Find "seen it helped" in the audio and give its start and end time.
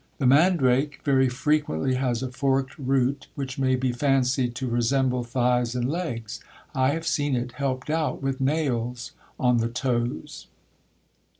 7.05-7.91